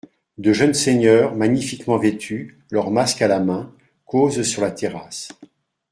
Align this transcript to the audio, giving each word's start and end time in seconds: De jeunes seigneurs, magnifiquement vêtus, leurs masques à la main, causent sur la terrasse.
De 0.39 0.51
jeunes 0.51 0.73
seigneurs, 0.73 1.35
magnifiquement 1.35 1.99
vêtus, 1.99 2.57
leurs 2.71 2.89
masques 2.89 3.21
à 3.21 3.27
la 3.27 3.39
main, 3.39 3.71
causent 4.07 4.41
sur 4.41 4.63
la 4.63 4.71
terrasse. 4.71 5.29